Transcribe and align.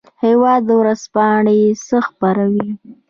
هیواد 0.23 0.63
ورځپاڼه 0.79 1.55
څه 1.87 1.97
خپروي؟ 2.07 2.67